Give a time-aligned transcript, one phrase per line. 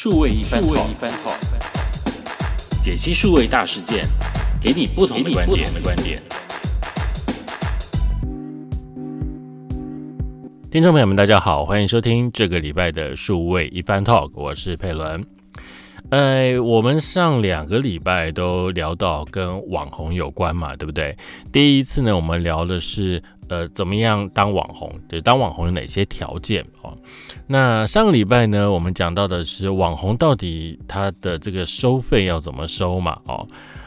[0.00, 1.36] 数位一番 talk，
[2.80, 4.06] 解析数位大事件，
[4.62, 5.74] 给你不同的观点。
[5.74, 6.22] 的观点。
[10.70, 15.20] 听众朋友们，大家好，欢迎收听这个礼拜的数位一番 talk，我是佩伦。
[16.10, 21.18] 呃，我们上两个礼拜都聊到跟网红有关嘛，对不对？
[21.50, 26.96] 第一次呢，我们聊的是呃，怎么样当网红，对，当网红有哪些条件哦？
[27.50, 33.18] 那上个礼拜呢，我们讲到的是网红到底他的这个收费要怎么收嘛？
[33.24, 33.46] 哦，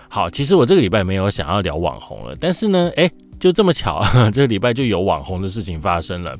[0.09, 4.03] 好，其实我这个礼拜没有想要聊网红了，但是呢，哎，就这么巧，
[4.33, 6.35] 这个礼拜就有网红的事情发生了。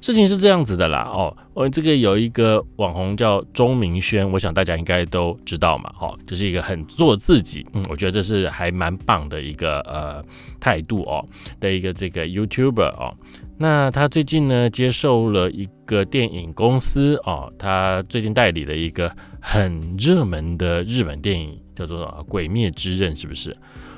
[0.00, 10.24] 事情是这样子的啦，哦，我这个有一个网红叫钟明轩，我想大家应该都知道嘛，哦，就是一个很做自己，嗯，我觉得这是还蛮棒的一个呃
[10.58, 11.22] 态度哦
[11.60, 13.14] 的一个这个 YouTuber 哦。
[13.58, 23.54] 那他最近呢接受了一个电影公司哦，他最近代理了一个很热门的日本电影，叫做《鬼灭之刃》，是不是？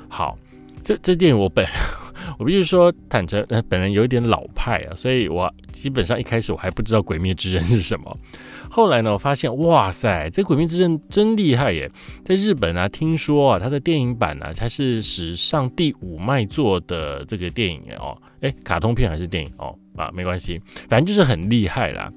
[0.09, 0.35] 好，
[0.83, 1.65] 这这电影我本。
[2.37, 8.17] 我必须说，坦诚，呃，本人有一点老派啊，所以我基本上一开始我还不知道《鬼灭之刃》是什么。
[8.69, 11.89] 后来呢，我发现，哇塞，这《鬼灭之刃》真厉害耶！
[12.25, 18.17] 在日本啊，听说啊，它的电影版呢，它是史上第五卖座的这个电影哦。
[18.41, 19.77] 哎，卡通片还是电影哦？
[19.95, 22.11] 啊，没关系，反正就是很厉害啦。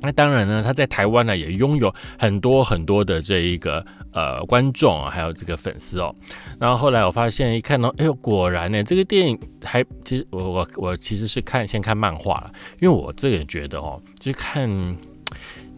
[0.00, 3.84] 那当然呢，他在台湾呢也拥有很多很多的这一个。
[4.12, 6.12] 呃，观众啊，还有这个粉丝哦，
[6.58, 14.68] 然后后来我发现一看到，哎呦，果然呢，这个电影还其实我我我其实是看先看漫画了，因为我这个觉得哦，就是看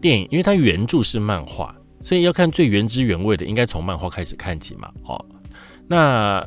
[0.01, 4.89] 电影，因为它原著是漫画，所以要看最原汁原味的，应该从漫画开始看起嘛。
[5.05, 5.25] 哦，
[5.87, 6.43] 那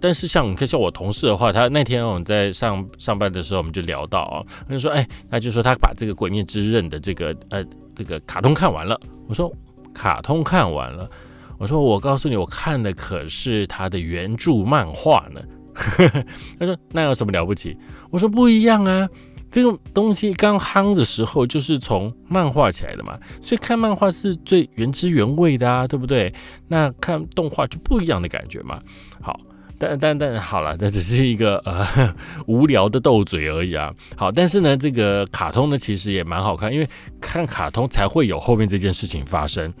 [0.00, 9.52] 但是像你看，像我同事的话，他那天我们在上上班的时候，我们就聊到啊，他就说，哎，他就说他把这个《鬼灭之刃》的这个呃这个卡通看完了，我说。
[9.92, 11.10] 卡通看完了，
[11.58, 15.40] 我说我告诉你，我看的可是他的原著漫画呢。
[16.60, 17.76] 他说那有什么了不起？
[18.08, 19.08] 我说不一样啊，
[19.50, 26.32] 这种东西刚夯的时候就是从漫画起来的嘛，所以看漫画是最原汁原味的啊，对不对？
[26.68, 28.80] 那看动画就不一样的感觉嘛。
[29.20, 29.38] 好，
[29.80, 32.14] 但但但好了，这只是一个呃
[32.46, 33.90] 无聊的斗嘴而已啊。
[34.14, 36.86] 好，但是呢，这个卡通呢其实也蛮好看，因为
[37.18, 39.72] 看卡通才会有后面这件事情发生。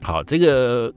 [0.00, 0.92] 好，这个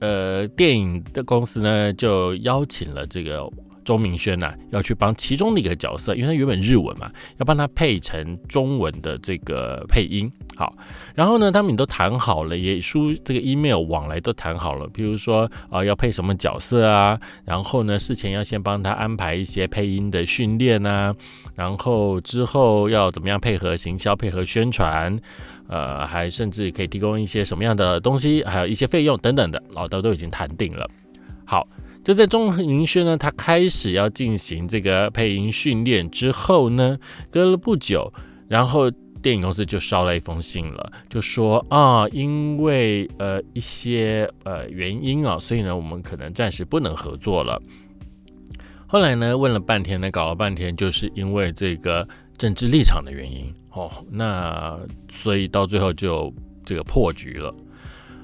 [0.00, 3.48] 呃电影的公司呢，就邀请了这个
[3.90, 10.30] 周明轩呐，要去帮其中的一个角色，因为他原本日文嘛，要帮他配成中文的这个配音。
[10.54, 10.76] 好，
[11.12, 21.12] 然后呢，他们都谈好了，也书这个 email 往来都谈好了，比如说啊要配什么角色啊，然后呢事前要先帮他安排一些配音的训练啊，
[21.56, 25.18] 然后之后要怎么样配合行销、配合宣传。
[25.66, 30.88] 呃，还甚至可以提供一些什么样的东西，还有一些费用等等的，老都都已经谈定了。
[31.44, 31.64] 好，
[32.04, 36.98] 就在钟明轩呢，他开始要进行这个配音训练之后呢，
[37.30, 38.12] 隔了不久，
[38.48, 38.90] 然后
[39.22, 47.60] 电影公司就捎来一封信了，就说啊，因为呃一些呃原因啊，所以呢，我们可能暂时不能合作了。
[48.86, 52.06] 后来呢，问了半天呢，搞了半天，就是因为这个。
[52.40, 54.80] 政治立场的原因哦，那
[55.10, 56.32] 所以到最后就
[56.64, 57.54] 这个破局了。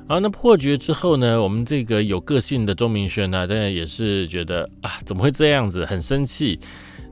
[0.07, 6.59] 啊，那破局之后呢，我们这个有个性的钟明轩呢，当然也是觉得啊，怎么会这样子，很生气。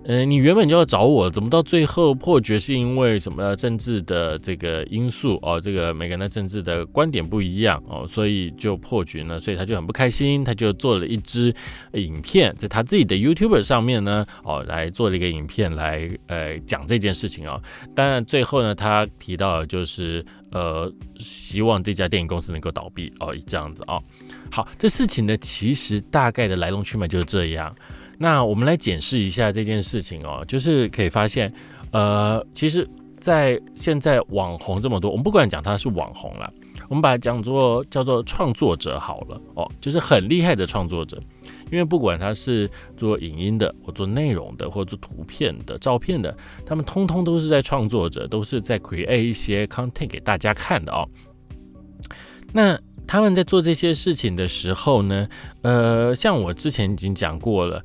[0.07, 5.59] 嗯，你原本就要找我，怎么到最后破局是因为什么政治的这个因素哦？
[5.59, 11.53] 这个每个人的政治的观点不一样哦，所以就破局呢，所以他就很不开心，他就做了一支
[11.95, 17.61] 影片，在他自己的 YouTube 上面呢，哦，来做了一个影片来呃讲这件事情哦。
[17.95, 20.23] 当然最后呢，他提到就是
[20.55, 24.03] 呃希望这家电影公司能够倒闭哦，这样子哦。
[24.51, 27.75] 好，这事情呢，其实大概的来龙去脉就是这样。
[28.17, 31.53] 那我们来检视一下这件事情哦，就是可以发现，
[31.91, 32.89] 呃，其实，
[33.19, 36.53] 在现在网红这么多，我们不管讲他是网红了，
[36.89, 41.21] 我们把它讲做叫做创作者好了哦，就是很厉害的创作者，
[41.75, 46.33] 因为不管他是做影音的，或做内容的，或做图片的、照片的，
[46.65, 51.05] 他们通通都是在创作者，都是在 create 一些 content 给大家看的哦。
[52.53, 52.79] 那
[53.09, 55.29] 他们在做这些事情的时候呢，
[55.63, 57.85] 呃，像我之前已经讲过了。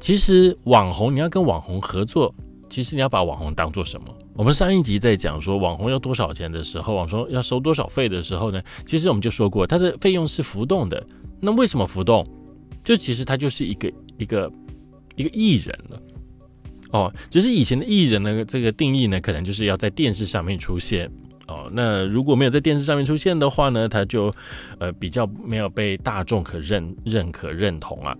[0.00, 2.34] 其实网红，你要跟网红合作，
[2.70, 4.06] 其实你要把网红当做什么？
[4.34, 8.62] 我们上一集在讲说网红要多少钱的时候，网红要收多少费的时候呢？
[8.86, 11.04] 其实我们就说过，它的费用是浮动的。
[11.40, 12.26] 那为什么浮动？
[12.88, 14.50] 就其实他就是一个一个
[15.14, 16.02] 一个艺人了。
[16.90, 21.06] 哦，只是以前的艺人呢，这个定义呢，可能就是要在电视上面出现。
[21.48, 21.70] 哦。
[21.70, 24.34] 那如果没有在电视上面出现的话呢，他就
[24.78, 28.16] 呃比较没有被大众可认认可认同啊。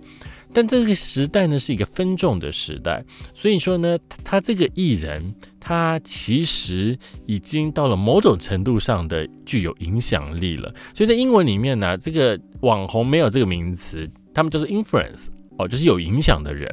[0.52, 10.74] 但这个时代呢是一个分众的时代，所以说呢，他这个艺人他其实已经到了某种程度上的具有影响力了。
[10.94, 14.06] 所以在英文里面呢，这个网红没有这个名词，
[14.38, 15.26] 他们叫做 influence
[15.58, 16.72] 哦，就是有影响的人。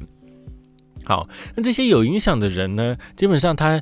[1.04, 3.82] 好，那这些有影响的人呢，基本上他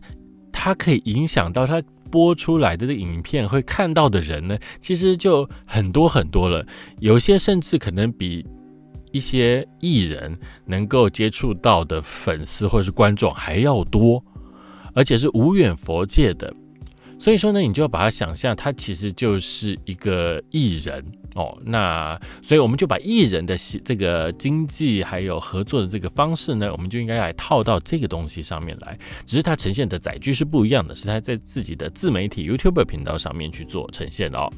[0.53, 6.65] 他可以影响到他播出来的影片会看到的人呢，其实就很多很多了。
[6.99, 8.45] 有些甚至可能比
[9.11, 10.33] 一些艺人
[10.65, 14.23] 能够接触到的粉丝或者是观众还要多，
[14.93, 16.53] 而且是无远佛界的。
[17.23, 21.01] 所以说呢，你就要把它想象，他其实就是一个艺人
[21.35, 21.57] 哦。
[21.63, 23.55] 那所以我们就把艺人的
[23.85, 28.99] 这个经济还有合作的这个方式呢，我们就应该来套到这个东西上面来。
[29.25, 34.51] 只是它呈现的载具是不一样的，是他在自己的自媒体 YouTube 频道上面去做呈现的哦。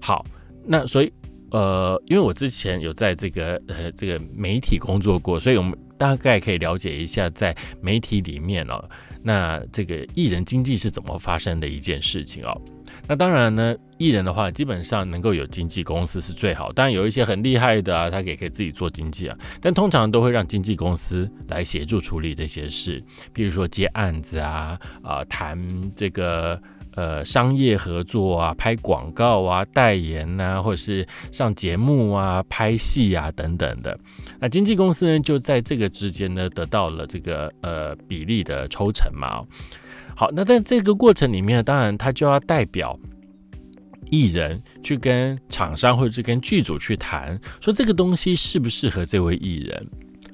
[0.00, 0.24] 好，
[0.64, 1.12] 那所以
[1.50, 8.82] 呃，因为我之前有在这个呃这个媒体工作过，所以我们大概可以了解一下在媒体里面哦。
[9.20, 12.58] 那这个艺人经济是怎么发生的一件事情哦？
[13.06, 16.72] 那当然呢，艺人的话基本上能够有经纪公司是最好。
[16.72, 23.02] 当然有一些很厉害的啊，他也可以自己做经纪啊，但通常都会让经纪公司来协助处理这些事，
[23.32, 25.58] 比如说接案子啊，啊谈
[25.96, 26.60] 这个。
[26.98, 33.96] 呃，商业合作啊，拍广告啊，代言呐，或者是上节目啊，拍戏啊等等的。
[34.40, 39.44] 那经纪公司呢，就在这个之间呢，得到了这个呃比例的抽成嘛。
[40.16, 42.98] 好，那在这个过程里面，当然他就要代表
[44.10, 49.86] 艺人去跟厂商或者是跟剧组去谈，说这个东西适不适合这位艺人。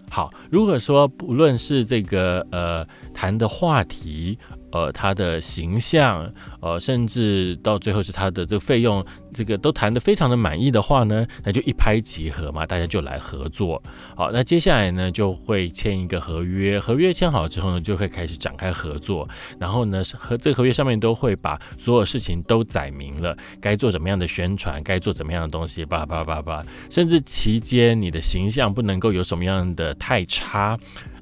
[0.09, 4.39] 好，如果说不论是这个呃谈的话题。
[4.75, 6.29] 呃，他的形象，
[6.61, 13.81] 呃，甚至到最后是他的这个费用，这个都谈得非常的满意的话呢，那就一拍即合嘛，大家就来合作。
[14.17, 19.29] 好，那接下来呢，就会签一个合约，合约签好之后呢，就会开始展开合作。
[19.61, 30.77] 然后呢，和这个合约上面都会把所有事情都载明了，该做怎么样的宣传，该做怎么样的东西，叭叭叭叭，甚至期间你的形象不能够有什么样的太差。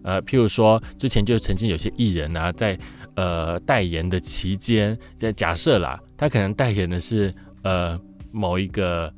[0.04, 2.76] 呃，譬如说之前就曾经有些艺人啊，在
[3.14, 7.32] 呃，代言的期间，在假设啦，他可能代言的是
[7.62, 7.94] 呃
[8.32, 9.12] 某一个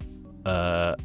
[0.44, 0.96] 呃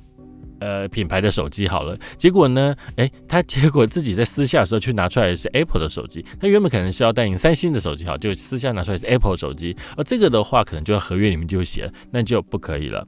[0.60, 13.08] 呃品牌的手机好了，结果呢，哎，他结果自己在私下的时候去拿出来的是 Apple 的手机，他原本可能是要代言三星的手机，好，就私下拿出来是 Apple 手机，而这个的话，可能就在合约里面就会写了，那就不可以了。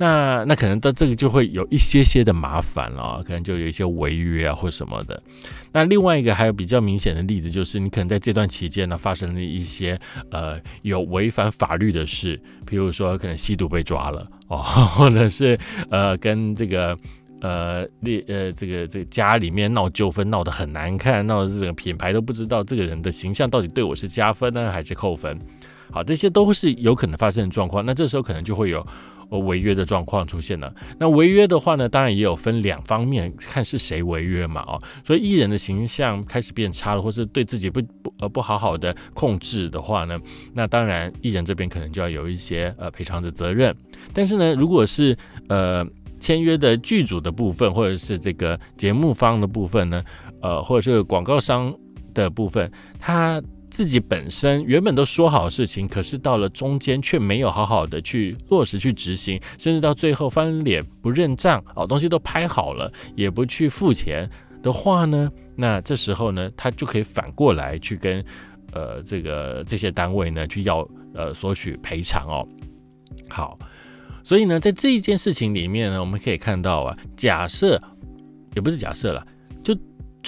[0.00, 5.20] 那那可能到这个就会有一些些的麻烦了，可能就有一些违约啊或什么的。
[5.72, 9.98] 那另外一个还有比较明显的例子，就是你可能在这段期间呢发生了一些
[10.30, 14.58] 呃有违反法律的事，比如说可能吸毒被抓了哦，
[14.94, 15.58] 或者是
[15.90, 16.96] 呃跟这个
[17.40, 25.36] 呃列呃这个这个家里面闹纠纷闹得很难看，闹的这个品牌都不知道这个人的形象到底对我是加分呢还是扣分。
[25.90, 27.84] 好，这些都是有可能发生的状况。
[27.84, 28.86] 那这时候可能就会有。
[29.30, 30.72] 呃，违约的状况出现了。
[30.98, 34.62] 那违约的话呢，当然也有分两方面，看是谁违约嘛。
[34.62, 40.16] 哦，所以艺人的形象开始变差了，或是对自己不不呃不好好的控制的话呢，
[40.54, 43.74] 那当然艺人这边可能就要有一些呃赔偿的责任。
[44.14, 45.16] 但是呢，如果是
[45.48, 45.86] 呃
[46.20, 50.02] 签约的剧组的部分，或者是这个节目方的部分呢，
[50.40, 51.72] 呃，或者是广告商
[52.14, 53.42] 的部分，他。
[53.78, 64.28] 自己本身原本都说好事情，可是到了中间却没有好好的去落实去执行，甚至到最后翻脸不认账，哦，东西都拍好了也不去付钱
[64.64, 68.24] 的话呢，那这时候呢，他就可以反过来去跟
[68.72, 70.78] 呃这个这些单位呢去要
[71.14, 72.48] 呃索取赔偿哦。
[73.28, 73.56] 好，
[74.24, 77.80] 所以呢，在这一件事情里面呢，我们可以看到啊，假设
[78.56, 79.24] 也不是假设了。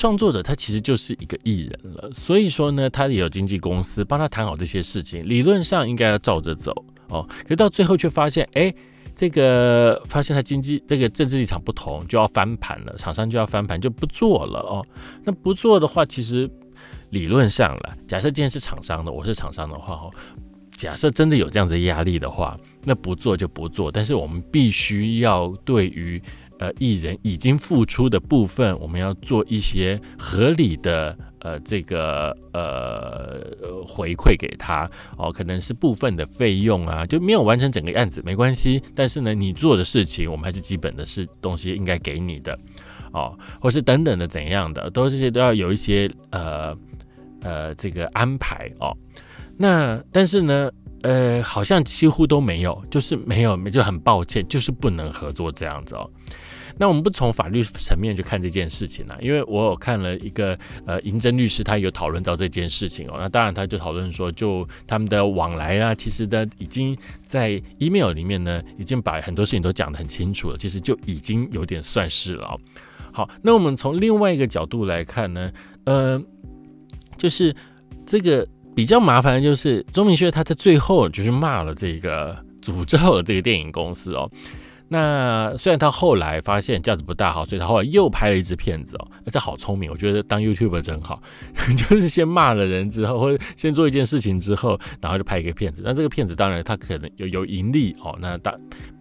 [0.01, 6.73] 创作者他其实就是一个艺人了，所以说呢，他也有经纪公司帮他谈好这些事情，理论上应该要照着走
[7.11, 7.29] 哦。
[7.47, 8.75] 可到最后却发现，哎，
[9.15, 14.83] 这个发现他经济这个政治立场不同，就要翻盘了，厂商就要翻盘，就不做了哦。
[15.23, 16.51] 那不做的话，其实
[17.11, 20.11] 理论上了，假设今天是厂商的，我是厂商的话，哦，
[20.79, 26.23] 假设真的有这样子压力的话，那不做就不做，但是我们必须要对于。
[26.61, 33.41] 呃，艺人已经付出的部分，我们要做一些合理的呃这个呃
[33.87, 34.87] 回馈给他。
[35.17, 42.57] 哦，可能是部分的费用啊，就没有完成整个案子没关系，但是呢，你做的事情我们还是基本的是东西应该给你的。
[43.13, 46.77] 哦，或是等等的怎样的，都这些都要有一些呃
[47.41, 48.71] 呃这个安排。
[48.79, 48.95] 哦。
[49.57, 50.71] 那但是呢，
[51.03, 56.11] 呃，好像几乎都没有，就是没有，就很抱歉，就是不能合作这样子哦。
[56.79, 59.15] 那我们不从法律层面去看这件事情呢？
[59.21, 63.17] 因为我有看了一个呃，银针律师，他有讨论到这件事情哦。
[63.19, 70.57] 那当然，他就讨论说，就他们的往来啊，其实呢，已经在 email 里面呢，已经把很多事情都讲得很清楚了。
[70.57, 72.59] 其实就已经有点算是了。
[73.13, 75.53] 好，那我们从另外一个角度来看呢，
[75.85, 76.23] 呃，
[77.19, 77.55] 就是
[78.07, 84.31] 这个比较麻烦的就是钟明轩他在最后就是骂了这个诅咒了这个电影公司哦。
[84.93, 91.23] 那虽然他后来发现价值不大好，所以他后来又拍了一支片子哦，而且好聪明，我觉得当 YouTuber 真好，
[91.79, 95.81] 就是先骂了人之后，或者先做一件事情之后，然后就拍一个片子。
[95.85, 98.53] 那这个片子当然他可能有有盈利哦，那当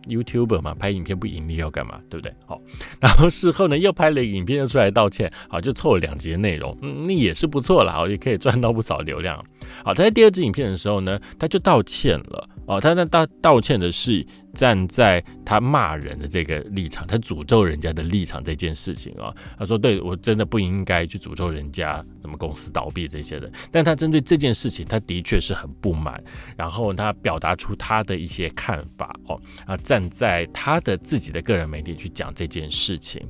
[0.07, 2.31] YouTuber 嘛，拍影片不盈利要干嘛，对不对？
[2.45, 2.61] 好，
[3.01, 9.43] 然后事后呢又拍了影片又出来道歉，好就凑了两集的内容，嗯，那也是不错啦，也可以赚到不少流量。
[9.83, 14.25] 好，他在第二支影片的时候呢，他就道歉了哦，他那道道歉的是。
[14.51, 26.21] 站在他骂人的这个立场，他诅咒人家的立场这件事情啊，他说：“对我真的不应该去诅咒人家什么公司倒闭这些的。”但他针对这件事情，他的确是很不满，
[26.57, 33.23] 然后他表达出他的一些看法哦，啊，站在他的自己的个人媒体去讲这件事情。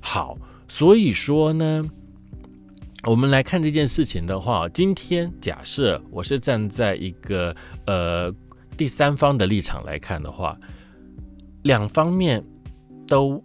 [0.00, 0.34] 好，
[0.66, 1.84] 所以说呢，
[3.02, 7.54] 我们来看这件事情的话，今天假设我是站在一个
[7.86, 8.34] 呃。
[8.76, 10.56] 第三方的立场来看的话，
[11.62, 12.42] 两方面
[13.06, 13.40] 都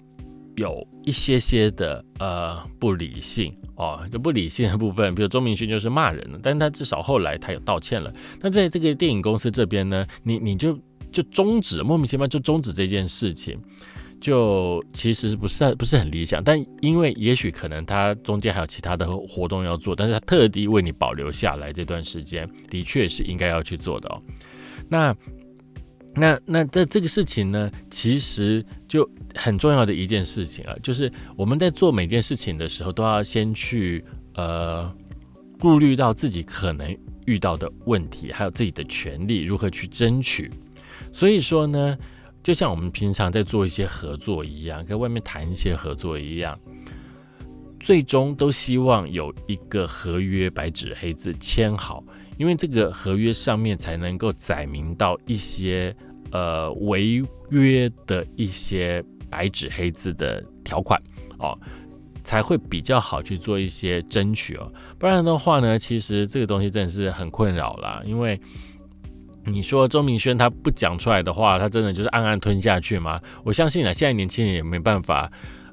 [0.56, 8.12] 有一些些的呃不理性哦，就不理性的部分，比如周明勋就是骂人了，但他至少后来他有道歉了。
[8.42, 10.78] 那在这个电影公司这边呢，你你就
[11.12, 13.58] 就终止，莫名其妙就终止这件事情，
[14.20, 16.44] 就其实不是不是很理想。
[16.44, 24.22] 但因为也许可能他中间还有其他的活动要做，但是他特地为你保留下来这段时间，的确是应该要去做的哦。
[24.90, 25.16] 那
[26.16, 34.04] 那那这这个事情呢，其实就很重要的一件事情了，就是我们在做每件事情的时候，都要先去
[34.34, 34.92] 呃
[35.60, 40.52] 顾虑到自己可能遇到的问题，还有自己的权利如何去争取。
[41.12, 41.98] 所以说呢，
[42.42, 46.60] 就像我们平常在做一些合作一样，跟外面谈一些合作一样，
[47.80, 52.04] 最终都希望有一个合约白纸黑字签好。
[52.40, 55.94] 因为这个合约上面才能够载明到一些
[56.32, 61.00] 呃违约的一些白纸黑字的条款
[61.38, 61.60] 哦，
[62.24, 64.72] 才会比较好去做一些争取哦。
[64.98, 68.02] 不然的话呢，其实这个东西真的是很困扰啦。
[68.06, 68.40] 因为
[69.44, 73.20] 你说周明轩他不讲出来的话，他真的就是暗暗吞下去吗？
[73.44, 75.30] 我相信啊，现在年轻人也没办法。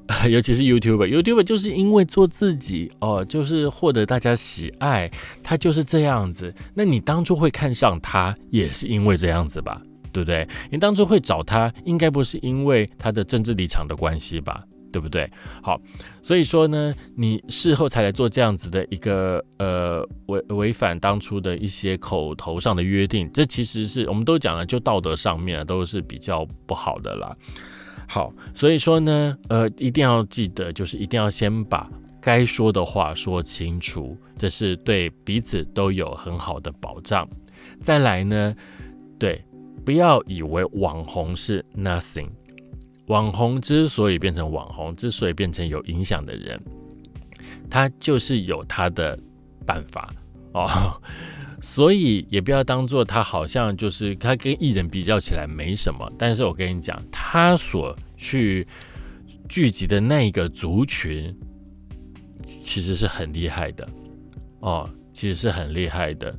[0.29, 5.11] 尤其是 YouTube，YouTube 就是因为做自己哦，就是获得大家喜爱，
[5.43, 6.53] 他就是这样子。
[6.73, 9.81] 那你当初会看上他，也是因为这样子吧？
[10.13, 10.47] 对不对？
[10.71, 14.63] 你当初会找他，应该不是因为他的政治立场的关系吧？
[14.91, 15.29] 对不对？
[15.61, 15.79] 好，
[16.23, 27.35] 所以说呢，你事后才来做这样子的一个呃违违反当初的一些口头上的约定，这其实是我们都讲了，就道德上面都是比较不好的啦。
[28.07, 31.89] 好，所以说呢，呃，一定要记得，就是一定要先把
[32.21, 37.27] 该说的话说清楚，这是对彼此都有很好的保障。
[37.81, 38.55] 再来呢，
[39.19, 39.43] 对，
[39.85, 42.29] 不要以为网红是 nothing，
[43.07, 46.59] 网红之所以变成网红，之所以变成有影响的人，
[47.69, 49.19] 他就是有他的
[49.65, 50.13] 办法
[50.53, 50.99] 哦。
[51.69, 58.65] 所以也不要当做他好像就是他跟艺人比较起来没什么，但是我跟你讲，他所去
[59.47, 61.35] 聚集的那个族群，
[62.63, 63.87] 其实是很厉害的
[64.61, 66.33] 哦，其实是很厉害的。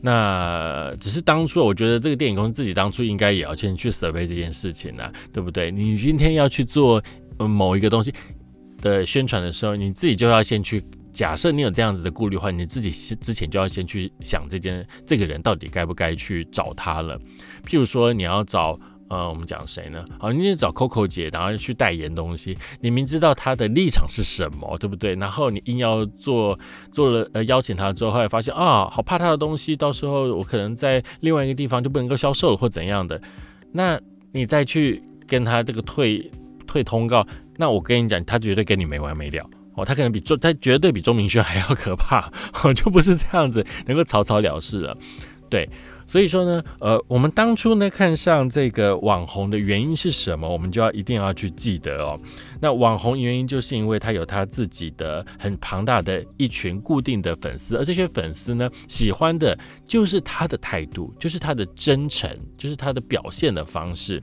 [0.00, 5.70] 那只是当初我觉得这个电影公司自己当初应该也要先去 survey 这件事情呢，对不对？
[5.70, 7.02] 你今天要去做
[7.36, 8.14] 某一个东西
[8.80, 10.82] 的宣传的时候，你自己就要先去。
[11.12, 17.18] 假设你有这样子的顾虑的话，你自己之前就要先去想这件这个人到底该不该去找他了。
[17.66, 20.04] 譬如说你要找呃，我们讲谁呢？
[20.20, 25.14] 好，你去找 Coco 姐，然后去代言东西，你明知道她的立场是什么，对不对？
[25.14, 26.58] 然后你硬要做
[26.92, 33.18] 做了呃邀请他之后，后来发现啊，好怕他的东西到时候我可能在另外一个地方就不能够销售了或怎样的，
[33.72, 33.98] 那
[34.30, 36.30] 你再去跟他这个退
[36.66, 39.48] 退通告，那我跟你讲，他绝对跟你没完没了。
[39.78, 42.30] 哦，他可能比周，他绝对比周明轩还要可怕，
[42.62, 44.92] 哦，就不是这样子能够草草了事了，
[45.48, 45.68] 对，
[46.04, 50.48] 所以说呢，呃，我们当初呢看上这个网红的原因是什么？
[50.48, 52.18] 我们就要一定要去记得哦。
[52.60, 59.56] 那网红原因就是因为他有他自己的很庞大的一群固定的粉丝，而这些粉丝呢喜欢的
[59.86, 64.22] 就是他的态度，就是他的真诚，就是他的表现的方式。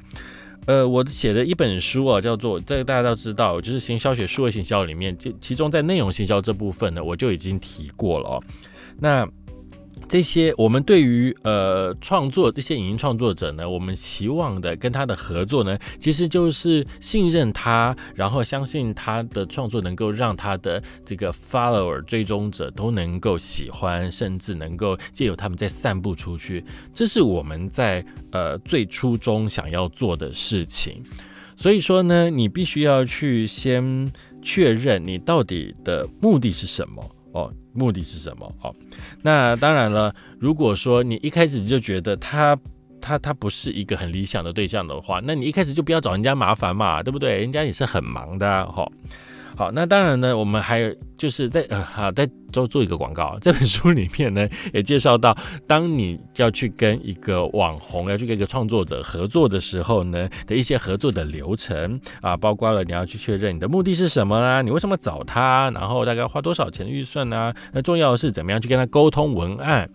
[0.65, 8.43] 呃，我写的一本书啊，叫做这个大家都知道，就是行销学、数位行销里面，就其中在内容行销这部分呢，我就已经提过了哦。
[8.99, 9.27] 那
[10.07, 26.63] 这些我们对于呃创作这些影音创作者呢，我们期望的跟他的合作呢，其实就是信任他，然后相信他的创作能够让他的这个 follower 追踪者都能够喜欢，甚至能够借由他们再散布出去。
[26.93, 31.01] 这是我们在呃最初中想要做的事情。
[31.57, 34.11] 所以说呢，你必须要去先
[34.41, 37.51] 确认你到底的目的是什么哦。
[37.75, 38.51] 目的是什么？
[38.57, 38.73] 好，
[39.21, 40.15] 那当然了。
[40.39, 42.57] 如果说你一开始就觉得他
[43.01, 47.37] 他他不是一个很理想的对象的话，那你一开始就不要找人家麻烦嘛，对不对？
[47.39, 48.89] 人家也是很忙的，哈。
[49.55, 53.37] 好，那当然呢，我们还有就是在呃，好，在做做一个广告。
[53.39, 55.35] 这本书里面呢， 也介绍到，
[55.65, 67.53] 当你要去跟一个网红，要去跟一个创作者合作的时候呢，的一些合作的流程啊，包括了你要去确认你的目的是什么啦，你为什么找他，然后大概花多少钱的预算呢？
[67.71, 69.89] 那重要的是怎么样去跟他沟通文案。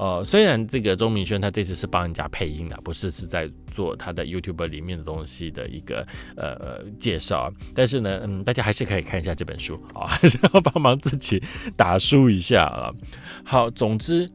[0.00, 6.06] 呃，虽然这个钟明轩他这次是帮人家配音的，不是是在做他的 YouTube 里面的东西的一个
[6.38, 11.42] 呃介绍，但是呢，嗯，大家还是可以看一下这本书啊，还是要帮忙自己
[11.76, 12.90] 打书一下啊。
[13.44, 14.26] 好，总之，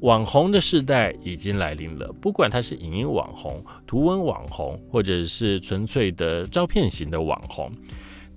[0.00, 7.70] 网红的时代已经来临了，不管他是影音网红、图文网红，或者是纯粹的照片型的网红。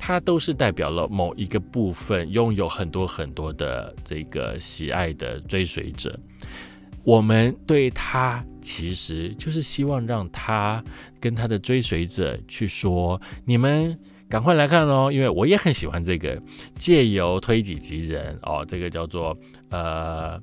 [0.01, 6.17] 它都是代表了某一个部分拥有很多很多的这个喜爱的追随者，
[7.03, 10.83] 我们对他其实就是希望让他
[11.19, 16.41] 跟他的追随者去说：你们赶快来看哦，因为我也很喜欢这个，
[16.77, 19.37] 借由推己及人哦，这个叫做
[19.69, 20.41] 呃。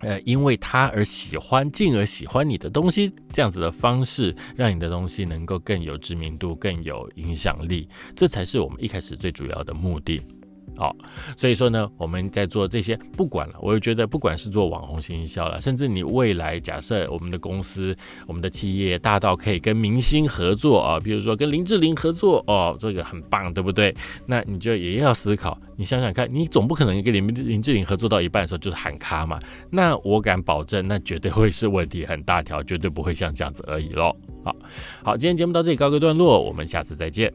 [0.00, 10.20] 呃，因为他而喜欢，进而喜欢你的东西，这样子的方式，让你的东西能够更有知名度，更有影响力，这才是我们一开始最主要的目的。
[10.76, 10.94] 好，
[11.36, 23.94] 所以说呢，我们在做这些，不管了，我就觉得，不管是做网红营销了，甚至你未来假设我们的公司、我们的企业大到可以跟明星合作啊，比如说跟林志玲合作哦，这个很棒，对不对？
[24.26, 29.40] 那你就也要思考，你想想看，你总不可能跟林林志玲合作到一半的时候就是喊卡嘛？
[29.70, 34.14] 那我敢保证，那绝对会是问题很大条，绝对不会像这样子而已喽。
[34.44, 34.54] 好，
[35.02, 37.32] 好，今天节目到这里告个段落，我们下次再见。